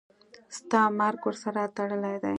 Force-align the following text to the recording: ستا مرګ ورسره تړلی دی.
ستا 0.57 0.81
مرګ 0.99 1.21
ورسره 1.27 1.63
تړلی 1.75 2.15
دی. 2.21 2.29